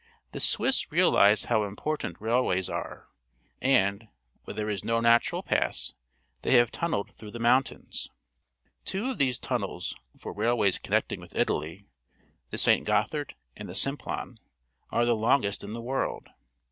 [0.31, 3.07] The Swiss realize how important railways are,
[3.61, 4.07] and,
[4.45, 5.93] where there is no natural pass,
[6.41, 8.09] they have tunnelled through the mountains.
[8.83, 11.85] Two of these tunnels, for rail ways connecting with Italy—
[12.49, 12.83] the St.
[12.83, 14.39] Gothard and the Simplon—
[14.91, 16.29] are the longest in the world.